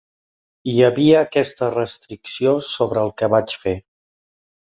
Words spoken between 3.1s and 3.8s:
que vaig fer.